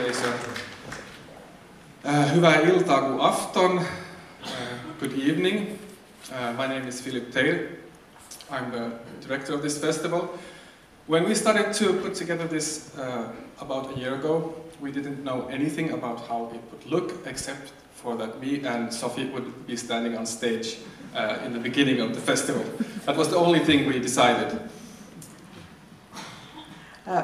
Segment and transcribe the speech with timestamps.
[0.00, 0.28] yleisö.
[2.04, 3.78] Uh, hyvää iltaa kuin afton.
[3.78, 3.84] Uh,
[5.00, 5.68] good evening.
[5.68, 7.60] Uh, my name is Philip Taylor.
[8.50, 8.90] I'm the
[9.28, 10.20] director of this festival.
[11.08, 12.90] When we started to put together this
[13.60, 17.72] about a year ago, we didn't know anything about how it would look except
[18.02, 20.78] for that me and Sophie would be standing on stage
[21.46, 22.64] in the beginning of the festival.
[23.06, 24.58] That was the only thing we decided.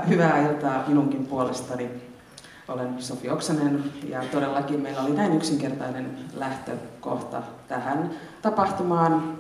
[0.08, 2.05] Hyvää iltaa minunkin puolestani.
[2.69, 8.11] Olen Sofi Oksanen ja todellakin meillä oli näin yksinkertainen lähtökohta tähän
[8.42, 9.39] tapahtumaan,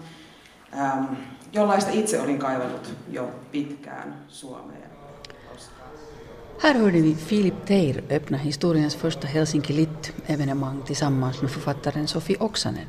[0.78, 1.04] ähm,
[1.52, 4.86] jollaista itse olin kaivannut jo pitkään Suomeen.
[6.62, 12.86] Här hörde vi Filip Teir öppna historiens första Helsinki Lit-evenemang tillsammans med författaren Sofi Oksanen.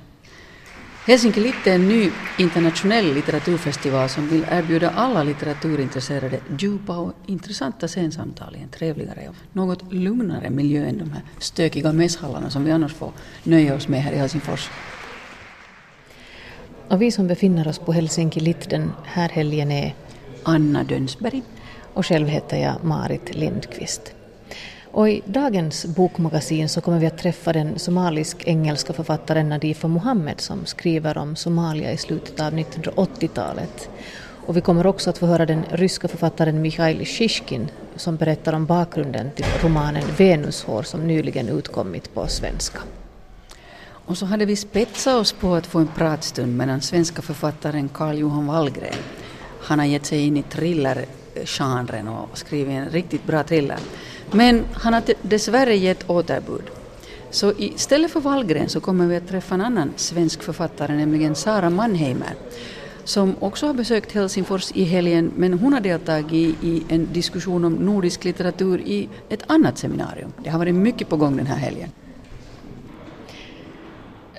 [1.08, 7.88] Helsinki Lit är en ny internationell litteraturfestival som vill erbjuda alla litteraturintresserade djupa och intressanta
[7.88, 12.72] scensamtal i en trevligare och något lugnare miljö än de här stökiga mässhallarna som vi
[12.72, 13.12] annars får
[13.44, 14.70] nöja oss med här i Helsingfors.
[16.88, 19.96] Och vi som befinner oss på Helsinki Lit den här helgen är
[20.44, 21.44] Anna Dönsberg
[21.94, 24.17] och själv heter jag Marit Lindqvist.
[24.92, 30.66] Och I dagens bokmagasin så kommer vi att träffa den somalisk-engelska författaren Nadifa Mohammed som
[30.66, 33.90] skriver om Somalia i slutet av 1980-talet.
[34.48, 38.66] Och vi kommer också att få höra den ryska författaren Mikhail Shishkin som berättar om
[38.66, 42.80] bakgrunden till romanen Venushår som nyligen utkommit på svenska.
[44.08, 47.90] Och så hade vi spetsat oss på att få en pratstund med den svenska författaren
[47.90, 49.00] Carl Johan Wallgren.
[49.62, 53.80] Han har gett sig in i thrillergenren och skrivit en riktigt bra thriller.
[54.32, 56.64] Men han har dessvärre gett återbud.
[57.30, 61.70] Så istället för Wallgren så kommer vi att träffa en annan svensk författare, nämligen Sara
[61.70, 62.34] Mannheimer,
[63.04, 67.74] som också har besökt Helsingfors i helgen, men hon har deltagit i en diskussion om
[67.74, 70.34] nordisk litteratur i ett annat seminarium.
[70.44, 71.90] Det har varit mycket på gång den här helgen.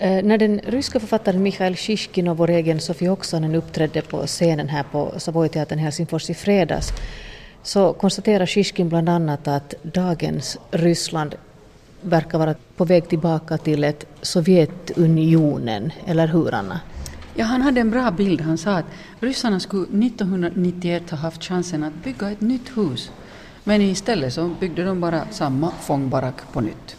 [0.01, 4.69] Eh, när den ryska författaren Mikhail Shishkin och vår egen Sofie Oksanen uppträdde på scenen
[4.69, 6.93] här på Savoyteatern Helsingfors i fredags
[7.69, 11.35] så konstaterar Shishkin bland annat att dagens Ryssland
[12.01, 16.81] verkar vara på väg tillbaka till ett Sovjetunionen, eller hur Anna?
[17.35, 18.41] Ja, han hade en bra bild.
[18.41, 18.85] Han sa att
[19.21, 23.11] ryssarna skulle 1991 ha haft chansen att bygga ett nytt hus.
[23.65, 26.97] Men istället så byggde de bara samma fångbarack på nytt.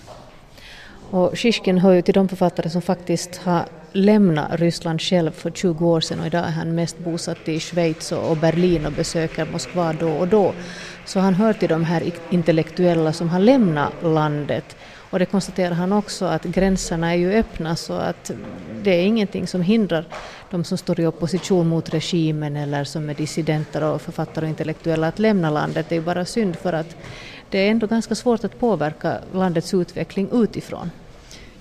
[1.10, 5.88] Och Shishkin hör ju till de författare som faktiskt har lämna Ryssland själv för 20
[5.88, 9.94] år sedan och idag är han mest bosatt i Schweiz och Berlin och besöker Moskva
[9.94, 10.54] då och då.
[11.06, 14.76] Så han hör till de här intellektuella som har lämnat landet.
[15.12, 18.32] Och det konstaterar han också att gränserna är ju öppna så att
[18.84, 20.06] det är ingenting som hindrar
[20.52, 25.08] de som står i opposition mot regimen eller som är dissidenter och författare och intellektuella
[25.08, 25.86] att lämna landet.
[25.90, 26.96] Det är bara synd för att
[27.50, 30.92] det är ändå ganska svårt att påverka landets utveckling utifrån.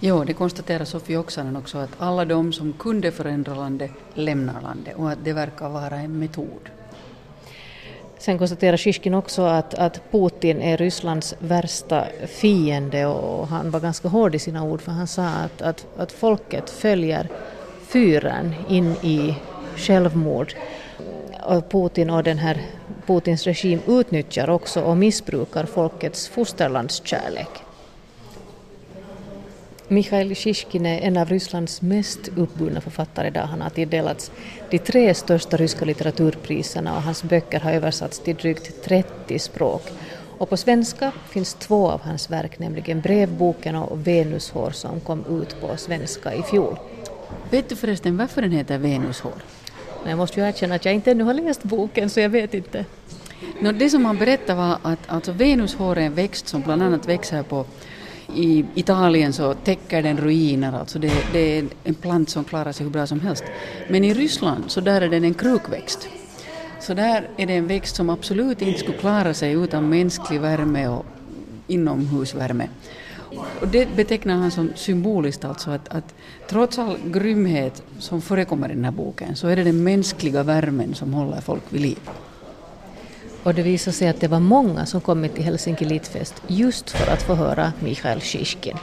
[0.00, 4.94] Jo, det konstaterar Sofie Oksanen också att alla de som kunde förändra landet lämnar landet
[4.96, 6.70] och att det verkar vara en metod.
[8.18, 14.08] Sen konstaterar Shishkin också att, att Putin är Rysslands värsta fiende och han var ganska
[14.08, 17.28] hård i sina ord för han sa att, att, att folket följer
[17.86, 19.34] fyren in i
[19.76, 20.54] självmord.
[21.42, 22.62] Och Putin och den här
[23.06, 27.67] Putins regim utnyttjar också och missbrukar folkets fosterlandskärlek.
[29.90, 33.46] Mikhail Shishkin är en av Rysslands mest uppburna författare idag.
[33.46, 34.30] Han har tilldelats
[34.70, 39.82] de tre största ryska litteraturpriserna och hans böcker har översatts till drygt 30 språk.
[40.38, 45.60] Och på svenska finns två av hans verk, nämligen Brevboken och Venushår som kom ut
[45.60, 46.76] på svenska i fjol.
[47.50, 49.42] Vet du förresten varför den heter Venushår?
[50.06, 52.84] Jag måste ju erkänna att jag inte ännu har läst boken så jag vet inte.
[53.60, 57.08] No, det som han berättade var att alltså Venushår är en växt som bland annat
[57.08, 57.64] växer på
[58.34, 62.84] i Italien så täcker den ruiner, alltså det, det, är en plant som klarar sig
[62.84, 63.44] hur bra som helst.
[63.88, 66.08] Men i Ryssland så där är den en krukväxt.
[66.80, 70.88] Så där är det en växt som absolut inte skulle klara sig utan mänsklig värme
[70.88, 71.06] och
[71.66, 72.68] inomhusvärme.
[73.60, 76.14] Och det betecknar han som symboliskt alltså att, att
[76.48, 80.94] trots all grymhet som förekommer i den här boken så är det den mänskliga värmen
[80.94, 81.98] som håller folk vid liv.
[83.48, 87.12] Och det visade sig att det var många som kommit till Helsinki Litfest just för
[87.12, 88.76] att få höra Michael Shishkin.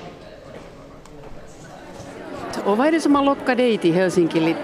[2.64, 4.58] Och vad är det som har lockat dig till Helsinki Lit?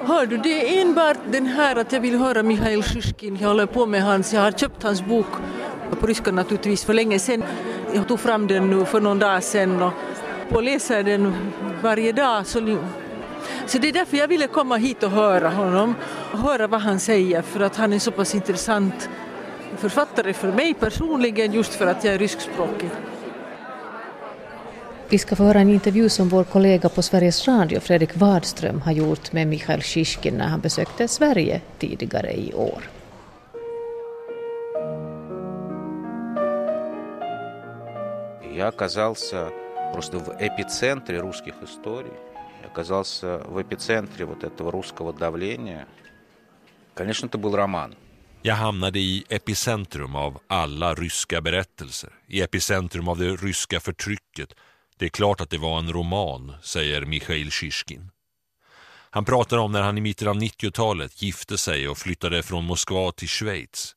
[0.00, 3.38] Hör du, det är enbart den här att jag vill höra Mihail Shishkin.
[3.40, 5.26] Jag håller på med hans, jag har köpt hans bok
[6.00, 7.44] på ryska naturligtvis för länge sedan.
[7.94, 9.92] Jag tog fram den nu för någon dag sedan och,
[10.52, 11.34] och läser den
[11.82, 12.46] varje dag.
[12.46, 12.78] Så,
[13.66, 15.94] så det är därför jag ville komma hit och höra honom
[16.32, 19.08] och höra vad han säger för att han är så pass intressant
[19.77, 22.89] författare för mig personligen just för att jag är ryskspråkig.
[25.09, 28.91] Vi ska få höra en intervju som vår kollega på Sveriges Radio, Fredrik Wadström, har
[28.91, 32.83] gjort med Michail Shishkin när han besökte Sverige tidigare i år.
[38.55, 39.49] Я оказался
[39.93, 42.13] просто в эпицентре русских историй.
[42.61, 45.85] Я оказался в эпицентре вот этого русского давления.
[46.93, 47.95] Конечно, это был роман.
[48.42, 54.54] Jag hamnade i epicentrum av alla ryska berättelser, i epicentrum av det ryska förtrycket.
[54.98, 58.10] Det är klart att det var en roman, säger Mikhail Shishkin.
[59.10, 63.12] Han pratar om när han i mitten av 90-talet gifte sig och flyttade från Moskva
[63.12, 63.96] till Schweiz.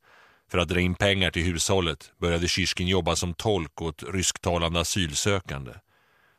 [0.51, 5.71] För att dra in pengar till hushållet började Shishkin jobba som tolk åt rysktalande asylsökande.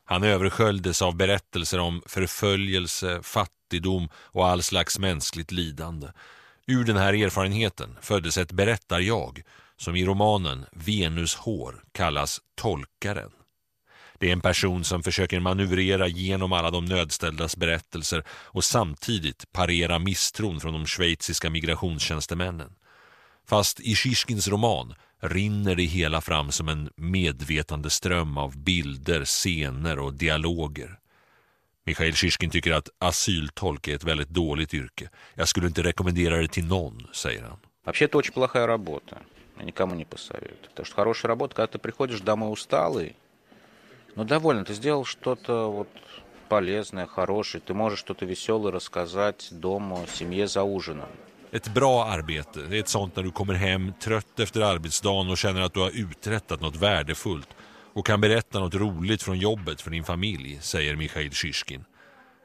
[0.04, 6.06] Han översköljdes av berättelser om förföljelse, fattigdom och all slags mänskligt lidande.
[6.66, 9.42] Ur den här erfarenheten föddes ett berättarjag
[9.76, 13.30] som i romanen Venus hår kallas Tolkaren.
[14.18, 19.98] Det är en person som försöker manövrera genom alla de nödställdas berättelser och samtidigt parera
[19.98, 22.72] misstron från de schweiziska migrationstjänstemännen.
[23.46, 29.98] Fast i Shishkins roman rinner det hela fram som en medvetande ström av bilder, scener
[29.98, 30.98] och dialoger.
[31.85, 35.09] Mikhail Shishkin tycker att asyltolk är ett väldigt dåligt yrke.
[35.35, 37.57] Jag skulle inte rekommendera det till någon, säger han.
[37.85, 39.17] Вообще это очень плохая работа.
[39.57, 40.69] Я никому не посоветую.
[40.69, 43.15] Потому что хорошая работа, когда ты приходишь домой усталый,
[44.15, 45.89] но довольно, ты сделал что-то вот
[46.49, 51.09] полезное, хорошее, ты можешь что-то веселое рассказать дома, семье за ужином.
[51.51, 55.37] Ett bra arbete, det är ett sånt när du kommer hem trött efter arbetsdagen och
[55.37, 57.49] känner att du har uträttat något värdefullt
[57.94, 61.84] och kan berätta något roligt från jobbet för din familj, säger Mikhail Shishkin.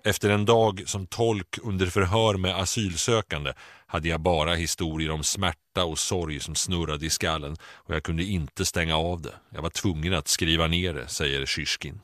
[0.04, 3.54] Efter en dag som tolk under förhör med asylsökande
[3.88, 8.24] hade jag bara historier om smärta och sorg som snurrade i skallen och jag kunde
[8.24, 9.34] inte stänga av det.
[9.50, 12.00] Jag var tvungen att skriva ner det, säger Shishkin.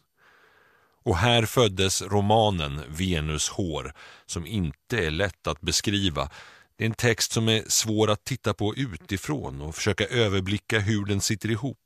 [1.04, 3.94] Och här föddes romanen Venus hår
[4.26, 6.30] som inte är lätt att beskriva.
[6.78, 11.06] Det är en text som är svår att titta på utifrån och försöka överblicka hur
[11.06, 11.85] den sitter ihop.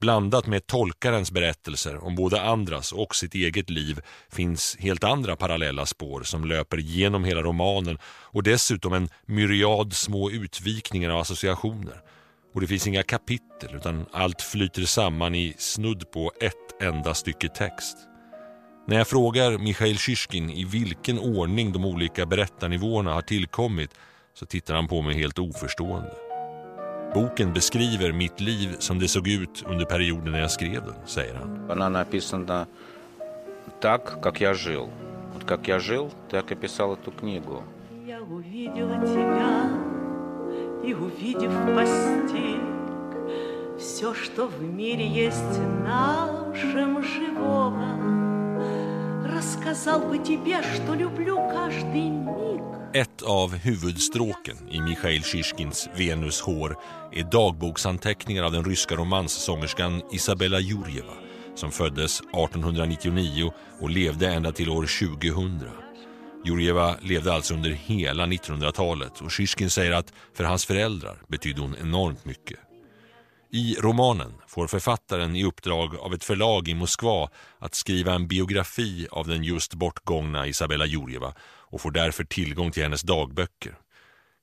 [0.00, 5.86] Blandat med tolkarens berättelser om både andras och sitt eget liv finns helt andra parallella
[5.86, 12.00] spår som löper genom hela romanen och dessutom en myriad små utvikningar och associationer.
[12.54, 17.48] Och det finns inga kapitel utan allt flyter samman i snudd på ett enda stycke
[17.48, 17.96] text.
[18.86, 23.90] När jag frågar Michail Shishkin i vilken ordning de olika berättarnivåerna har tillkommit
[24.34, 26.27] så tittar han på mig helt oförstående.
[27.14, 31.34] Boken beskriver mitt liv som det såg ut under perioden när jag skrev den, säger
[31.34, 31.70] han.
[31.70, 32.66] Она написана
[33.80, 34.90] так, как я жил.
[35.34, 37.62] Вот как я жил, так я писал эту книгу.
[38.06, 39.70] Я увидела тебя
[40.84, 42.78] и, увидев, постиг
[43.78, 48.17] Все, что в мире есть нашем живого
[52.94, 56.76] Ett av huvudstråken i Mikhail Shishkins Venus hår
[57.12, 61.12] är dagboksanteckningar av den ryska romanssångerskan Isabella Jurjeva
[61.54, 65.60] som föddes 1899 och levde ända till år 2000.
[66.44, 71.76] Jurjeva levde alltså under hela 1900-talet och Shishkin säger att för hans föräldrar betydde hon
[71.80, 72.67] enormt mycket.
[73.55, 77.29] I romanen får författaren i uppdrag av ett förlag i Moskva
[77.59, 82.83] att skriva en biografi av den just bortgångna Isabella Jurjeva och får därför tillgång till
[82.83, 83.77] hennes dagböcker.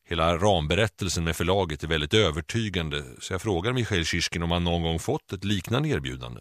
[0.09, 4.83] Hela ramberättelsen med förlaget är väldigt övertygande så jag frågar Michail Shishkin om han någon
[4.83, 6.41] gång fått ett liknande erbjudande.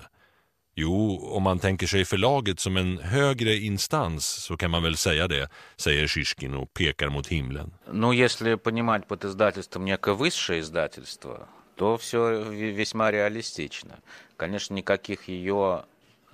[0.76, 5.28] Jo, om man tänker sig förlaget som en högre instans så kan man väl säga
[5.28, 7.74] det, säger Shishkin och pekar mot himlen.
[7.92, 14.00] Ну, если понимать под издательством некое высшее издательство, то все весьма реалистично.
[14.38, 15.84] Конечно, никаких ее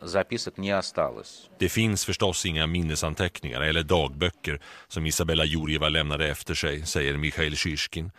[0.02, 1.50] записок не осталось.
[1.60, 7.56] Det finns förstås inga minnesanteckningar eller dagböcker som Isabella Jurjeva lämnade efter sig, säger Mikhail
[7.56, 8.12] Shishkin.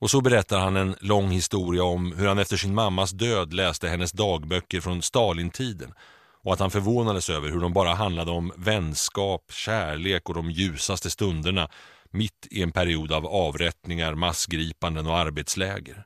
[0.00, 3.88] Och så berättar han en lång historia om hur han efter sin mammas död läste
[3.88, 5.94] hennes dagböcker från Stalintiden
[6.42, 11.10] och att han förvånades över hur de bara handlade om vänskap, kärlek och de ljusaste
[11.10, 11.68] stunderna
[12.10, 16.04] mitt i en period av avrättningar, massgripanden och arbetsläger.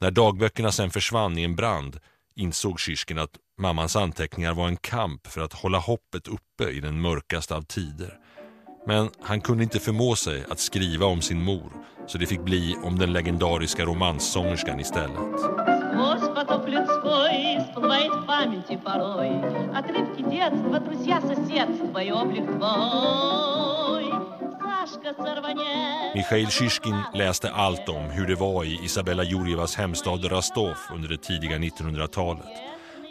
[0.00, 1.98] När dagböckerna sen försvann i en brand
[2.34, 7.00] insåg Shishkin att mammans anteckningar var en kamp för att hålla hoppet uppe i den
[7.00, 8.18] mörkaste av tider.
[8.86, 11.72] Men han kunde inte förmå sig att skriva om sin mor
[12.06, 15.40] så det fick bli om den legendariska romanssångerskan istället.
[15.94, 19.30] Сквозь потоп людской всплывает в памяти порой
[19.74, 22.84] Отрывки детства, друзья, соседства и облик твой
[23.54, 24.17] Сашка Сорванец
[26.14, 31.22] Mikhail Shishkin läste allt om hur det var i Isabella Jurjevas hemstad Rostov under det
[31.22, 32.46] tidiga 1900-talet.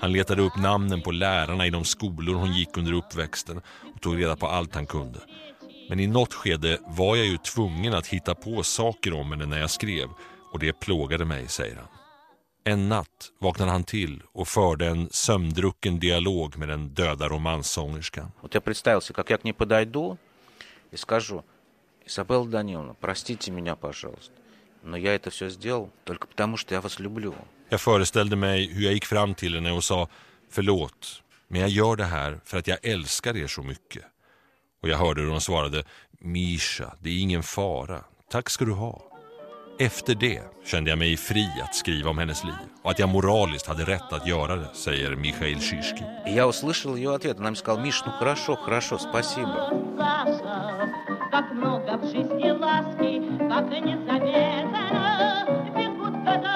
[0.01, 3.61] Han letade upp namnen på lärarna i de skolor hon gick under uppväxten
[3.95, 5.19] och tog reda på allt han kunde.
[5.89, 9.59] Men i något skede var jag ju tvungen att hitta på saker om henne när
[9.59, 10.07] jag skrev
[10.53, 11.87] och det plågade mig, säger han.
[12.63, 18.31] En natt vaknade han till och förde en sömndrucken dialog med den döda romansångerskan.
[18.41, 20.17] Вот я представил себе, как я к ней подойду
[20.91, 21.43] и скажу,
[22.07, 24.33] Изабелла Даниловна, простите меня, пожалуйста,
[24.83, 27.33] но я это все сделал только потому, что я вас люблю.
[27.69, 30.07] Jag föreställde mig hur jag gick fram till henne och sa
[30.49, 34.03] förlåt, men jag gör det här för att jag älskar er så mycket.
[34.81, 35.83] Och jag hörde hur hon svarade
[36.19, 38.03] Misha, det är ingen fara.
[38.29, 39.01] Tack ska du ha.
[39.79, 43.67] Efter det kände jag mig fri att skriva om hennes liv och att jag moraliskt
[43.67, 46.07] hade rätt att göra det, säger Mikhail Shishkin.
[46.27, 47.39] И я услышал ее ответ.
[47.39, 49.69] Она мне сказала, Миш, ну хорошо, хорошо, спасибо.
[51.37, 54.85] Саша, как много в жизни ласки, как незаметно
[55.75, 56.55] бегут года.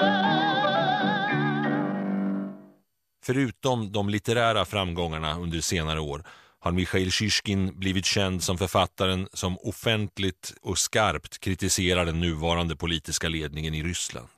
[3.22, 6.24] Förutom de litterära framgångarna under senare år
[6.60, 13.28] har Mikhail Shishkin blivit känd som författaren som offentligt och skarpt kritiserar den nuvarande politiska
[13.28, 14.28] ledningen i Ryssland.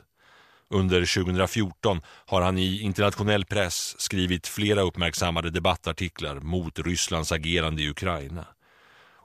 [0.71, 7.90] Under 2014 har han i internationell press skrivit flera uppmärksammade debattartiklar mot Rysslands agerande i
[7.90, 8.47] Ukraina.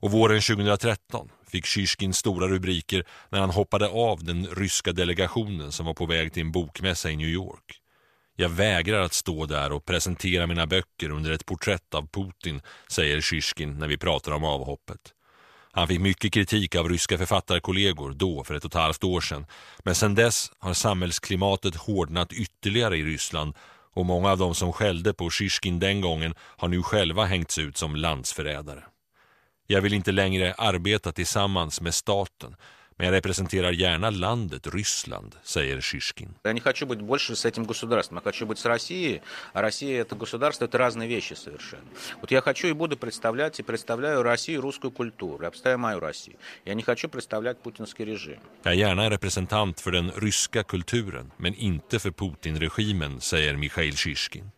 [0.00, 5.86] Och våren 2013 fick Shishkin stora rubriker när han hoppade av den ryska delegationen som
[5.86, 7.80] var på väg till en bokmässa i New York.
[8.36, 13.20] Jag vägrar att stå där och presentera mina böcker under ett porträtt av Putin, säger
[13.20, 15.14] Shishkin när vi pratar om avhoppet.
[15.72, 19.46] Han fick mycket kritik av ryska författarkollegor då för ett och ett halvt år sedan.
[19.84, 23.54] Men sedan dess har samhällsklimatet hårdnat ytterligare i Ryssland
[23.94, 27.76] och många av de som skällde på Shishkin den gången har nu själva hängts ut
[27.76, 28.82] som landsförrädare.
[29.69, 32.55] Jag vill inte längre arbeta tillsammans med staten
[32.97, 36.35] men jag representerar gärna landet Ryssland, säger Shishkin.
[36.43, 39.21] Я не хочу быть больше с этим государством, я хочу быть с Россией,
[39.53, 41.83] а Россия и это государство – это разные вещи совершенно.
[42.21, 45.99] Вот я хочу и буду представлять, и представляю Россию, и русскую культуру, я представляю мою
[45.99, 46.37] Россию.
[46.65, 48.39] Я не хочу представлять путинский режим.
[48.63, 53.95] Jag är gärna en representant för den ryska kulturen men inte för Putin-regimen, säger Mikhail
[53.95, 54.51] Shishkin.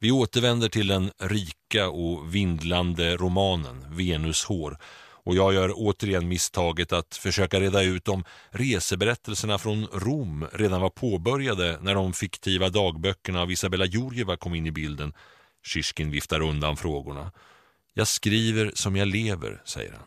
[0.00, 4.78] Vi återvänder till den rika och vindlande romanen Venushår.
[5.24, 10.90] och jag gör återigen misstaget att försöka reda ut om reseberättelserna från Rom redan var
[10.90, 15.12] påbörjade när de fiktiva dagböckerna av Isabella Jurjeva kom in i bilden.
[15.62, 17.32] Shishkin viftar undan frågorna.
[17.94, 20.06] Jag skriver som jag lever, säger han.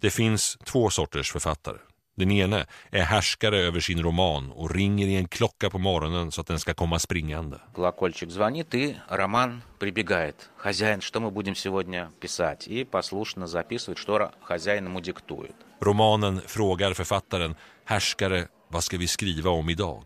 [0.00, 1.78] Det finns två sorters författare.
[2.17, 6.41] Den ene är härskare över sin roman och ringer i en klocka på morgonen så
[6.41, 7.57] att den ska komma springande.
[7.73, 10.49] Колокольчик звонит, и Роман прибегает.
[10.57, 12.67] Хозяин, что мы будем сегодня писать?
[12.67, 15.55] И послушно записывает, что ро- хозяин ему диктует.
[15.81, 17.55] Romanen frågar författaren,
[17.85, 20.03] härskare, vad ska vi skriva om idag?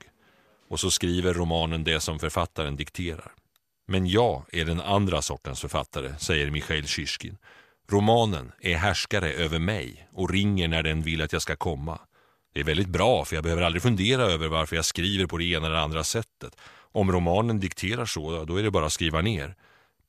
[0.69, 3.31] Och så skriver romanen det som författaren dikterar.
[3.87, 7.37] Men jag är den andra sortens författare, säger Mikhail Shishkin.
[7.89, 11.99] Romanen är härskare över mig och ringer när den vill att jag ska komma.
[12.53, 15.43] Det är väldigt bra för jag behöver aldrig fundera över varför jag skriver på det
[15.45, 16.57] ena eller andra sättet.
[16.91, 19.55] Om romanen dikterar så, då är det bara att skriva ner.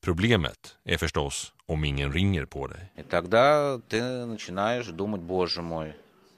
[0.01, 2.93] Problemet är förstås om ingen ringer på dig.
[2.97, 5.93] И тогда ты начинаешь думать, боже мой,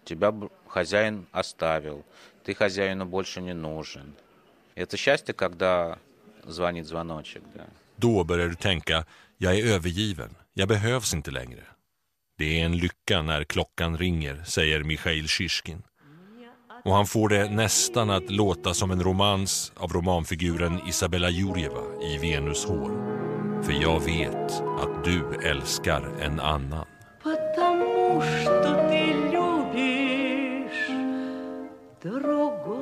[0.04, 2.04] тебя б- хозяин оставил,
[2.44, 4.14] ты хозяину больше не нужен.
[4.76, 5.98] Это счастье, когда
[6.46, 7.64] звонит звоночек, да.
[7.96, 9.04] Då börjar du tänka,
[9.38, 11.62] jag är övergiven, jag behövs inte längre.
[12.38, 15.82] Det är en lycka när klockan ringer, säger Mikhail Shishkin.
[16.84, 22.18] Och han får det nästan att låta som en romans av romanfiguren Isabella Jurjeva i
[22.18, 22.90] Venus hår.
[23.62, 26.86] För jag vet att du älskar en annan.
[27.22, 30.88] Потому что ты любишь
[32.02, 32.79] другого.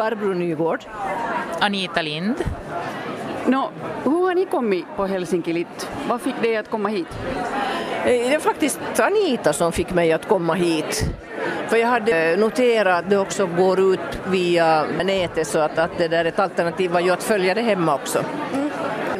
[0.00, 0.84] Barbro Nygård.
[1.60, 2.44] Anita Lind.
[3.46, 3.70] Nå,
[4.04, 5.88] hur har ni kommit på Helsinki Lit?
[6.08, 7.06] Vad fick dig att komma hit?
[8.04, 11.04] Eh, Det är faktiskt Anita som fick mig att komma hit.
[11.68, 16.08] För jag hade noterat att det också går ut via nätet så att, att det
[16.08, 18.24] där ett alternativ var ju att följa det hemma också.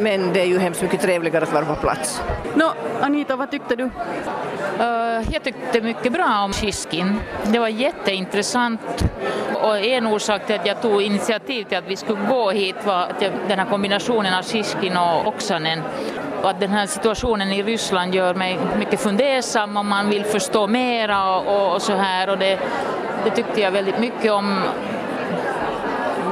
[0.01, 2.23] Men det är ju hemskt mycket trevligare att vara på plats.
[2.55, 3.91] Nå, Anita, vad tyckte du?
[4.81, 7.21] Eh, jag tyckte mycket bra om Shishkin.
[7.45, 9.05] Det var jätteintressant
[9.55, 13.03] och en orsak till att jag tog initiativ till att vi skulle gå hit var
[13.03, 15.83] att jag, den här kombinationen av Shishkin och Oksanen
[16.43, 20.67] och att den här situationen i Ryssland gör mig mycket fundersam och man vill förstå
[20.67, 22.59] mera och, och, och så här och det,
[23.25, 24.63] det tyckte jag väldigt mycket om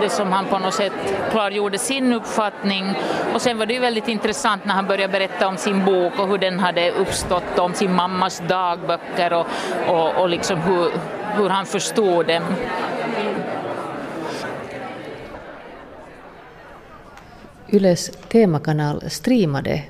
[0.00, 0.93] det som han på något sätt
[1.31, 2.95] klargjorde sin uppfattning.
[3.35, 6.28] Och sen var det ju väldigt intressant när han började berätta om sin bok och
[6.28, 9.47] hur den hade uppstått, om sin mammas dagböcker och,
[9.88, 10.90] och, och liksom hur,
[11.37, 12.43] hur han förstod dem.
[17.71, 19.83] Yles temakanal streamade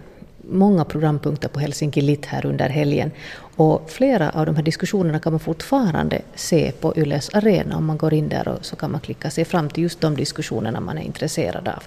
[0.50, 3.10] många programpunkter på Helsinki Lit här under helgen.
[3.58, 7.76] Och flera av de här diskussionerna kan man fortfarande se på Yles arena.
[7.76, 10.16] Om man går in där och så kan man klicka sig fram till just de
[10.16, 11.82] diskussionerna man är intresserad av.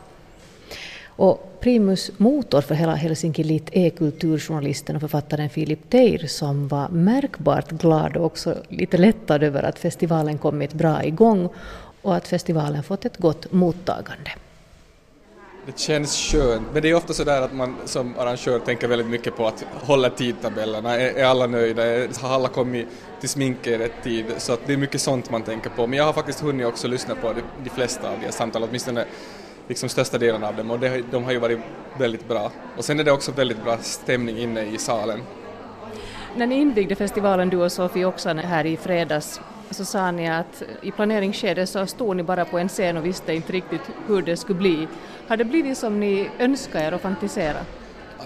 [1.06, 6.90] Och primus motor för hela Helsinki Lit är kulturjournalisten och författaren Filip Teir som var
[6.90, 11.50] märkbart glad och också lite lättad över att festivalen kommit bra igång
[12.02, 14.32] och att festivalen fått ett gott mottagande.
[15.66, 19.08] Det känns skönt, men det är ofta så där att man som arrangör tänker väldigt
[19.08, 21.84] mycket på att hålla tidtabellerna, är, är alla nöjda,
[22.22, 22.88] har alla kommit
[23.20, 25.88] till sminket i rätt tid, så att det är mycket sånt man tänker på.
[25.88, 29.06] Men jag har faktiskt hunnit också lyssna på de, de flesta av de samtal, åtminstone
[29.68, 31.60] liksom största delen av dem och det, de har ju varit
[31.98, 32.52] väldigt bra.
[32.78, 35.20] Och sen är det också väldigt bra stämning inne i salen.
[36.36, 39.42] När ni invigde festivalen, du och Sofie Oksanen, här i fredags,
[39.72, 43.34] så sa ni att i planeringsskedet så stod ni bara på en scen och visste
[43.34, 44.88] inte riktigt hur det skulle bli.
[45.28, 47.66] Har det blivit som ni önskade er och fantiserade?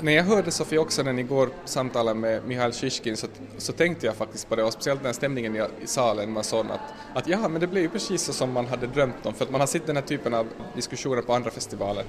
[0.01, 4.49] När jag hörde Sofie Oksanen igår samtala med Mihail Shishkin så, så tänkte jag faktiskt
[4.49, 6.79] på det och speciellt när stämningen i, i salen var sån att,
[7.13, 9.51] att ja, men det blev ju precis så som man hade drömt om för att
[9.51, 12.03] man har sett den här typen av diskussioner på andra festivaler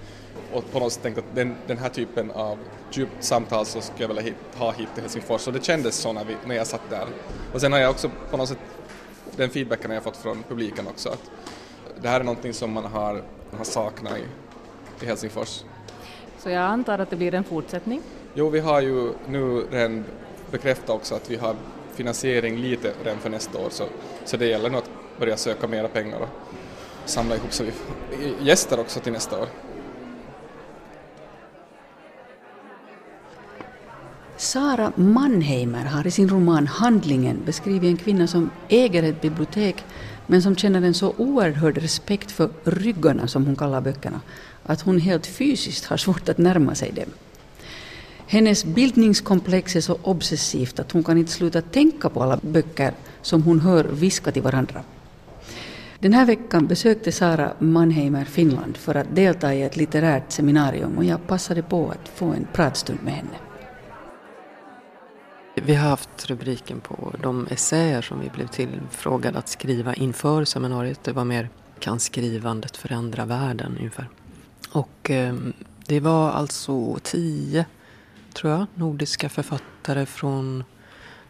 [0.52, 2.59] och på något sätt tänkt att den, den här typen av
[2.90, 6.12] djupt samtal så skulle jag vilja hit, ha hit till Helsingfors och det kändes så
[6.12, 7.07] när, vi, när jag satt där.
[7.52, 8.59] Och sen har jag också på något sätt
[9.37, 11.31] den feedbacken har jag fått från publiken också att
[12.02, 13.23] det här är någonting som man har,
[13.57, 14.25] har saknat i,
[15.05, 15.64] i Helsingfors.
[16.38, 18.02] Så jag antar att det blir en fortsättning?
[18.35, 20.05] Jo, vi har ju nu redan
[20.50, 21.57] bekräftat också att vi har
[21.95, 23.85] finansiering lite redan för nästa år så,
[24.25, 26.28] så det gäller nog att börja söka mera pengar och
[27.05, 27.97] samla ihop så vi får
[28.40, 29.47] gäster också till nästa år.
[34.38, 39.85] Sara Mannheimer har i sin roman Handlingen beskrivit en kvinna som äger ett bibliotek
[40.27, 44.20] men som känner en så oerhörd respekt för ryggarna, som hon kallar böckerna,
[44.62, 47.11] att hon helt fysiskt har svårt att närma sig dem.
[48.27, 53.42] Hennes bildningskomplex är så obsessivt att hon kan inte sluta tänka på alla böcker som
[53.42, 54.83] hon hör viska till varandra.
[55.99, 61.05] Den här veckan besökte Sara Mannheimer Finland för att delta i ett litterärt seminarium och
[61.05, 63.45] jag passade på att få en pratstund med henne.
[65.62, 71.05] Vi har haft rubriken på de essäer som vi blev tillfrågade att skriva inför seminariet.
[71.05, 74.09] Det var mer Kan skrivandet förändra världen ungefär.
[74.73, 75.35] Och eh,
[75.87, 77.66] det var alltså tio,
[78.35, 80.64] tror jag, nordiska författare från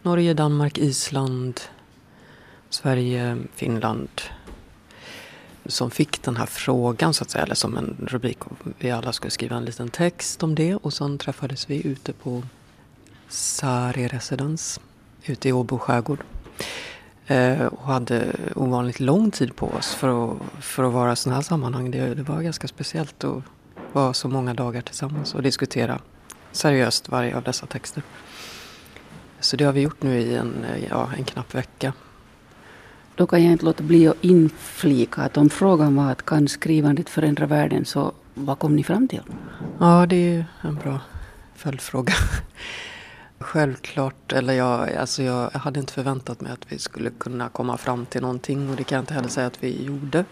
[0.03, 1.61] Norge, Danmark, Island,
[2.71, 4.09] Sverige, Finland
[5.67, 8.39] som fick den här frågan så att säga, eller som en rubrik.
[8.79, 12.43] Vi alla skulle skriva en liten text om det och sen träffades vi ute på
[13.29, 14.81] Sari Residence
[15.27, 16.19] ute i Åbo skärgård.
[17.27, 21.37] Eh, och hade ovanligt lång tid på oss för att, för att vara i sådana
[21.37, 21.91] här sammanhang.
[21.91, 23.43] Det, det var ganska speciellt att
[23.93, 26.01] vara så många dagar tillsammans och diskutera
[26.53, 28.03] seriöst varje av dessa texter.
[29.41, 31.93] Så det har vi gjort nu i en, ja, en knapp vecka.
[33.15, 37.09] Då kan jag inte låta bli att inflika att om frågan var att kan skrivandet
[37.09, 39.23] förändra världen så vad kom ni fram till?
[39.81, 41.01] Ja, det är en bra
[41.55, 42.15] följdfråga.
[43.39, 48.07] Självklart, eller jag, alltså jag hade inte förväntat mig att vi skulle kunna komma fram
[48.07, 50.25] till någonting och det kan jag inte heller säga att vi gjorde.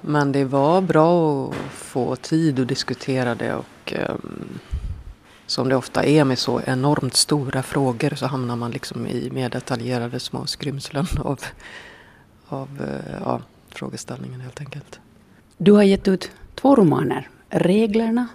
[0.00, 4.58] Men det var bra att få tid att diskutera det och um,
[5.46, 9.48] som det ofta är med så enormt stora frågor så hamnar man liksom i mer
[9.48, 11.40] detaljerade små skrymslen av,
[12.48, 15.00] av uh, ja, frågeställningen helt enkelt.
[15.56, 18.28] Du har gett ut två romaner, Reglerna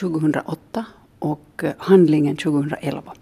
[0.00, 0.84] 2008
[1.20, 3.12] och eh, Handlingen 2011.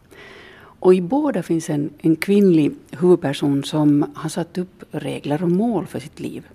[0.81, 5.87] Och i båda finns en, en kvinnlig huvudperson som har satt upp regler och mål
[5.87, 6.47] för sitt liv.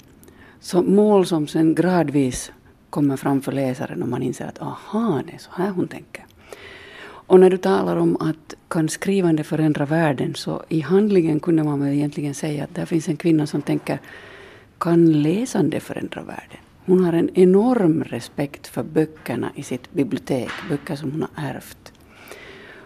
[0.59, 2.51] Så mål som sen gradvis
[2.89, 6.25] kommer fram för läsaren och man inser att aha, det är så här hon tänker.
[7.25, 11.79] Och när du talar om att kan skrivande förändra världen så i handlingen kunde man
[11.79, 13.99] väl egentligen säga att där finns en kvinna som tänker
[14.77, 16.62] kan läsande förändra världen?
[16.85, 21.93] Hon har en enorm respekt för böckerna i sitt bibliotek, böcker som hon har ärvt.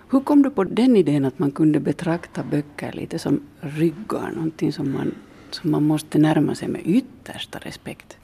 [0.09, 4.73] Hur kom du på den idén att man kunde betrakta böcker lite som ryggar, någonting
[4.73, 5.15] som man,
[5.51, 8.17] som man måste närma sig med yttersta respekt?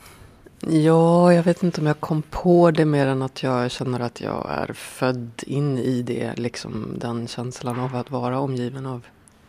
[0.68, 4.22] Ja, jag vet inte om jag kom på det mer än att jag känner att
[4.22, 6.34] jag är född in i det.
[6.38, 9.06] Liksom den känslan av att vara omgiven av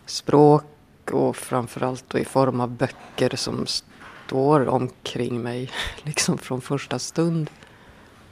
[0.07, 0.65] språk
[1.13, 3.67] och framförallt då i form av böcker som
[4.27, 5.71] står omkring mig
[6.03, 7.51] liksom från första stund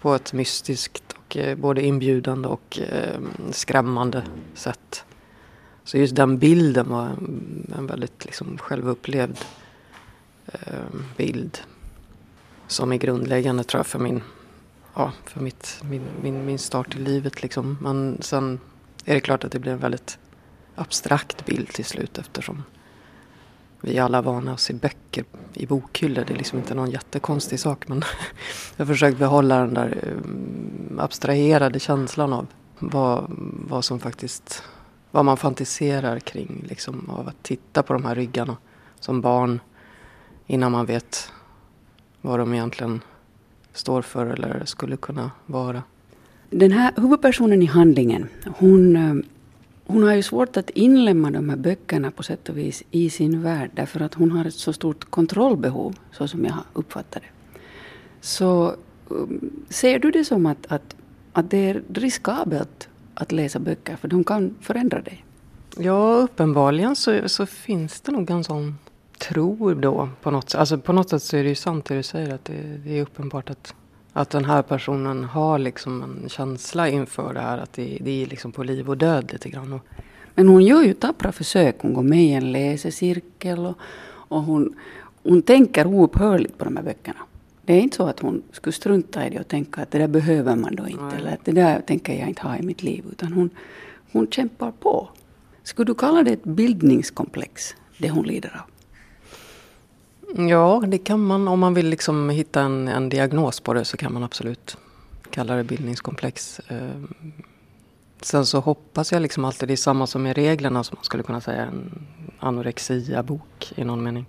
[0.00, 4.24] på ett mystiskt och eh, både inbjudande och eh, skrämmande
[4.54, 5.04] sätt.
[5.84, 7.06] Så just den bilden var
[7.76, 9.38] en väldigt liksom självupplevd
[10.46, 10.60] eh,
[11.16, 11.58] bild
[12.66, 14.22] som är grundläggande tror jag för min,
[14.94, 17.42] ja, för mitt, min, min, min start i livet.
[17.42, 17.78] Liksom.
[17.80, 18.60] Men sen
[19.04, 20.18] är det klart att det blir en väldigt
[20.74, 22.62] abstrakt bild till slut eftersom
[23.84, 26.24] vi är alla vana att se böcker i bokhyllor.
[26.26, 27.98] Det är liksom inte någon jättekonstig sak men
[28.76, 32.46] jag har försökt behålla den där ehm, abstraherade känslan av
[32.78, 33.24] vad,
[33.68, 34.62] vad som faktiskt,
[35.10, 38.56] vad man fantiserar kring liksom av att titta på de här ryggarna
[39.00, 39.60] som barn
[40.46, 41.32] innan man vet
[42.20, 43.00] vad de egentligen
[43.72, 45.82] står för eller skulle kunna vara.
[46.50, 49.22] Den här huvudpersonen i handlingen, hon, ehm,
[49.92, 53.42] hon har ju svårt att inlemma de här böckerna på sätt och vis i sin
[53.42, 57.58] värld därför att hon har ett så stort kontrollbehov, så som jag uppfattar det.
[58.20, 58.74] Så
[59.08, 60.96] um, ser du det som att, att,
[61.32, 65.24] att det är riskabelt att läsa böcker för de kan förändra dig?
[65.76, 68.78] Ja, uppenbarligen så, så finns det nog en sån
[69.18, 70.58] tro då på något sätt.
[70.58, 72.98] Alltså på något sätt så är det ju sant det du säger att det, det
[72.98, 73.74] är uppenbart att
[74.12, 78.26] att den här personen har liksom en känsla inför det här att det, det är
[78.26, 79.80] liksom på liv och död lite grann.
[80.34, 81.76] Men hon gör ju tappra försök.
[81.78, 84.74] Hon går med i en läsecirkel och, och hon,
[85.22, 87.20] hon tänker oupphörligt på de här böckerna.
[87.64, 90.08] Det är inte så att hon skulle strunta i det och tänka att det där
[90.08, 91.04] behöver man då inte.
[91.04, 91.14] Nej.
[91.18, 93.04] Eller att det där tänker jag inte ha i mitt liv.
[93.10, 93.50] Utan hon,
[94.12, 95.08] hon kämpar på.
[95.62, 98.71] Skulle du kalla det ett bildningskomplex, det hon lider av?
[100.36, 101.48] Ja, det kan man.
[101.48, 104.76] Om man vill liksom hitta en, en diagnos på det så kan man absolut
[105.30, 106.60] kalla det bildningskomplex.
[106.68, 107.14] Ehm,
[108.20, 111.22] sen så hoppas jag liksom alltid, det är samma som med reglerna som man skulle
[111.22, 112.06] kunna säga en
[112.38, 114.26] anorexia-bok i någon mening.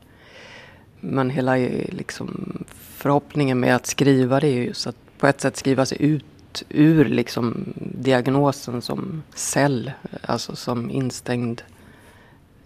[1.00, 5.58] Men hela eh, liksom förhoppningen med att skriva det är just att på ett sätt
[5.58, 11.62] skriva sig ut ur liksom diagnosen som cell, alltså som instängd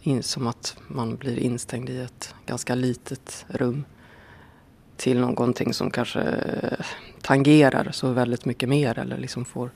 [0.08, 3.86] in, som att man blir instängd i ett ganska litet rum
[4.98, 6.86] till någonting som kanske eh,
[7.22, 9.70] tangerar så väldigt mycket mer eller liksom får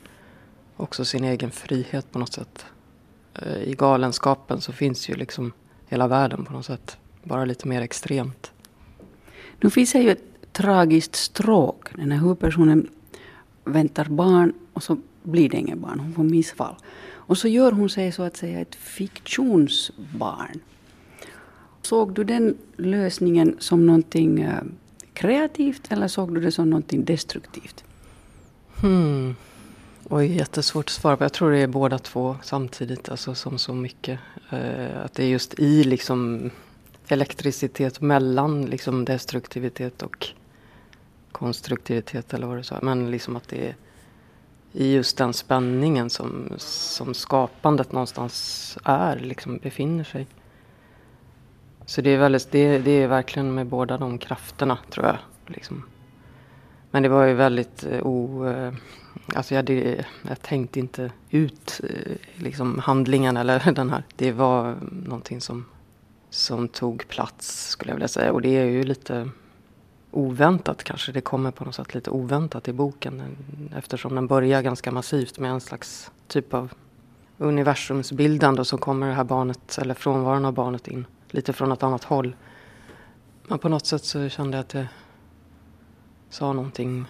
[0.78, 2.66] också sin egen frihet på något sätt.
[3.34, 5.52] Eh, I galenskapen så finns ju liksom
[5.88, 8.52] hela världen på något sätt, bara lite mer extremt.
[9.60, 11.88] Nu finns det ju ett tragiskt stråk.
[11.96, 12.90] Den här huvudpersonen
[13.64, 16.76] väntar barn och så blir det ingen barn, hon får missfall.
[17.32, 20.60] Och så gör hon sig så att säga ett fiktionsbarn.
[21.82, 24.62] Såg du den lösningen som någonting eh,
[25.14, 27.84] kreativt eller såg du det som någonting destruktivt?
[28.82, 29.36] Hmm.
[30.10, 31.24] Oj, jättesvårt att svara på.
[31.24, 34.20] Jag tror det är båda två samtidigt, alltså som så mycket.
[34.50, 36.50] Eh, att det är just i liksom
[37.08, 40.28] elektricitet mellan liksom destruktivitet och
[41.32, 42.80] konstruktivitet eller vad du sa.
[42.82, 43.76] Men liksom att det är
[44.74, 50.28] i just den spänningen som, som skapandet någonstans är, liksom befinner sig.
[51.86, 55.18] Så det är, väldigt, det, det är verkligen med båda de krafterna tror jag.
[55.46, 55.84] Liksom.
[56.92, 58.48] Men det var ju väldigt eh, o...
[58.48, 58.74] Eh,
[59.36, 64.04] alltså jag, hade, jag tänkte inte ut eh, liksom handlingen eller den här.
[64.16, 65.66] Det var någonting som,
[66.30, 68.32] som tog plats skulle jag vilja säga.
[68.32, 69.30] Och det är ju lite
[70.12, 71.12] oväntat kanske.
[71.12, 73.24] Det kommer på något sätt lite oväntat i boken
[73.76, 76.74] eftersom den börjar ganska massivt med en slags typ av
[77.38, 81.84] universumsbildande och så kommer det här barnet, eller frånvaron av barnet in lite från ett
[81.84, 82.36] annat håll.
[83.48, 84.88] Men på något sätt så kände jag att det
[86.30, 87.06] sa någonting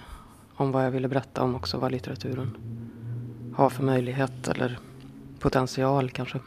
[0.55, 2.57] om vad jag ville berätta om också, vad litteraturen
[3.55, 4.79] har för möjlighet eller
[5.39, 6.39] potential kanske.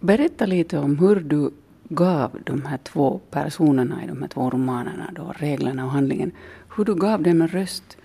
[0.00, 1.50] Berätta lite om hur du
[1.90, 6.32] gav de här två personerna i de här två romanerna, då, reglerna och handlingen,
[6.76, 7.96] hur du gav dem en röst.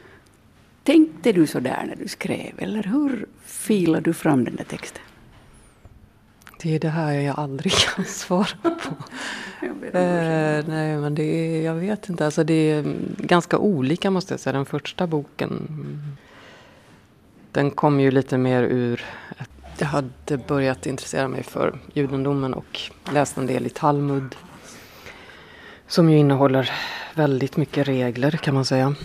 [0.83, 5.01] Tänkte du så där när du skrev, eller hur filade du fram den där texten?
[6.61, 8.95] Det är det här jag aldrig kan svara på.
[9.97, 12.25] eh, nej, men det är, jag vet inte.
[12.25, 14.53] Alltså det är ganska olika måste jag säga.
[14.53, 15.67] Den första boken,
[17.51, 19.03] den kom ju lite mer ur
[19.37, 22.79] ett jag hade börjat intressera mig för judendomen och
[23.11, 24.35] läst en del i Talmud.
[25.87, 26.71] Som ju innehåller
[27.15, 28.95] väldigt mycket regler kan man säga.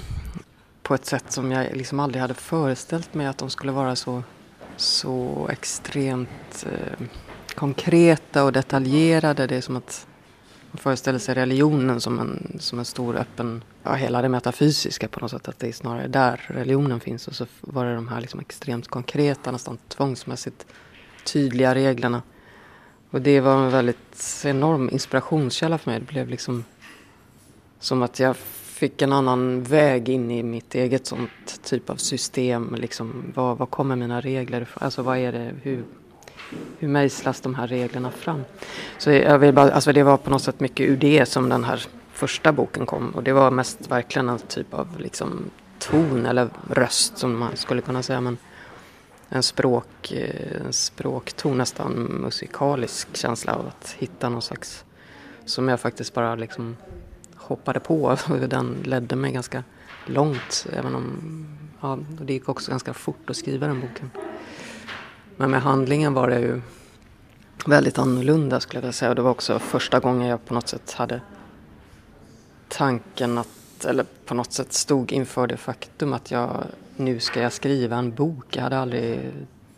[0.82, 4.22] På ett sätt som jag liksom aldrig hade föreställt mig att de skulle vara så,
[4.76, 7.06] så extremt eh,
[7.54, 9.46] konkreta och detaljerade.
[9.46, 10.06] Det är som att
[10.78, 15.30] föreställer sig religionen som en, som en stor öppen, ja hela det metafysiska på något
[15.30, 15.48] sätt.
[15.48, 17.28] Att det är snarare där religionen finns.
[17.28, 20.66] Och så var det de här liksom extremt konkreta, nästan tvångsmässigt
[21.24, 22.22] tydliga reglerna.
[23.10, 26.00] Och det var en väldigt enorm inspirationskälla för mig.
[26.00, 26.64] Det blev liksom
[27.78, 28.36] som att jag
[28.80, 32.74] fick en annan väg in i mitt eget sånt typ av system.
[32.74, 34.84] Liksom, vad, vad kommer mina regler ifrån?
[34.84, 35.84] Alltså vad är det, hur,
[36.78, 38.44] hur mejslas de här reglerna fram?
[38.98, 41.64] Så jag vill bara, alltså det var på något sätt mycket ur det som den
[41.64, 43.10] här första boken kom.
[43.10, 47.82] Och det var mest verkligen en typ av liksom ton eller röst som man skulle
[47.82, 48.20] kunna säga.
[48.20, 48.38] Men
[49.28, 54.84] en, språk, eh, en språkton, nästan musikalisk känsla av att hitta någon slags
[55.44, 56.76] som jag faktiskt bara liksom
[57.34, 58.16] hoppade på.
[58.48, 59.64] Den ledde mig ganska
[60.06, 60.66] långt.
[60.72, 61.18] Även om
[61.80, 64.10] ja, det gick också ganska fort att skriva den boken.
[65.40, 66.60] Men med handlingen var det ju
[67.66, 69.08] väldigt annorlunda skulle jag vilja säga.
[69.08, 71.20] Och det var också första gången jag på något sätt hade
[72.68, 76.64] tanken att, eller på något sätt stod inför det faktum att jag
[76.96, 78.56] nu ska jag skriva en bok.
[78.56, 79.32] Jag hade aldrig,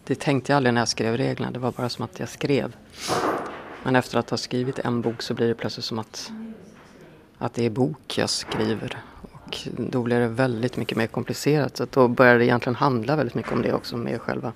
[0.05, 1.53] det tänkte jag aldrig när jag skrev reglerna.
[1.53, 2.77] Det var bara som att jag skrev.
[3.83, 6.33] Men efter att ha skrivit en bok så blir det plötsligt som att,
[7.39, 8.99] att det är bok jag skriver.
[9.23, 11.77] Och då blir det väldigt mycket mer komplicerat.
[11.77, 14.53] Så då börjar det egentligen handla väldigt mycket om det också med själva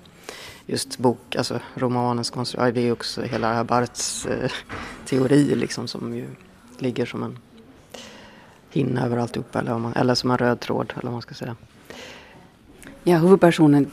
[0.67, 2.73] just bok, alltså romanens konstruktion.
[2.73, 4.51] Det är också hela Barths eh,
[5.05, 6.25] teori liksom som ju
[6.77, 7.37] ligger som en
[8.69, 11.55] hinna över alltihopa eller, man, eller som en röd tråd eller vad man ska säga.
[13.03, 13.91] Ja, huvudpersonen